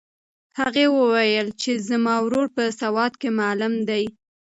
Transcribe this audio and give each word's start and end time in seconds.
هغې 0.59 0.85
وویل 0.97 1.47
چې 1.61 1.71
زما 1.89 2.15
ورور 2.25 2.47
په 2.55 2.63
سوات 2.81 3.13
کې 3.21 3.29
معلم 3.39 3.73
دی. 3.89 4.03